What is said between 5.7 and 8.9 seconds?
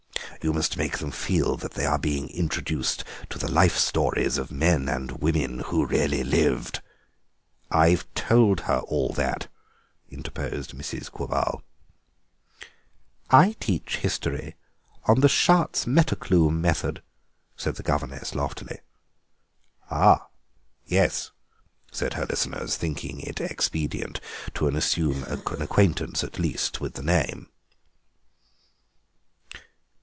really lived—" "I've told her